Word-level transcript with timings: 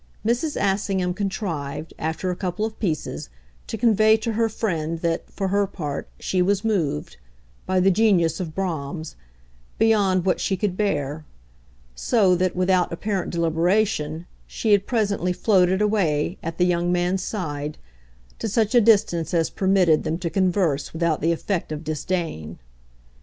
Mrs. 0.25 0.57
Assingham 0.59 1.13
contrived, 1.13 1.93
after 1.99 2.31
a 2.31 2.35
couple 2.35 2.65
of 2.65 2.79
pieces, 2.79 3.29
to 3.67 3.77
convey 3.77 4.17
to 4.17 4.33
her 4.33 4.49
friend 4.49 4.97
that, 5.01 5.29
for 5.29 5.49
her 5.49 5.67
part, 5.67 6.07
she 6.19 6.41
was 6.41 6.65
moved 6.65 7.17
by 7.67 7.79
the 7.79 7.91
genius 7.91 8.39
of 8.39 8.55
Brahms 8.55 9.15
beyond 9.77 10.25
what 10.25 10.39
she 10.39 10.57
could 10.57 10.75
bear; 10.75 11.23
so 11.93 12.33
that, 12.35 12.55
without 12.55 12.91
apparent 12.91 13.29
deliberation, 13.31 14.25
she 14.47 14.71
had 14.71 14.87
presently 14.87 15.33
floated 15.33 15.83
away, 15.83 16.39
at 16.41 16.57
the 16.57 16.65
young 16.65 16.91
man's 16.91 17.21
side, 17.21 17.77
to 18.39 18.49
such 18.49 18.73
a 18.73 18.81
distance 18.81 19.35
as 19.35 19.51
permitted 19.51 20.03
them 20.03 20.17
to 20.17 20.31
converse 20.31 20.93
without 20.93 21.21
the 21.21 21.31
effect 21.31 21.71
of 21.71 21.83
disdain. 21.83 22.57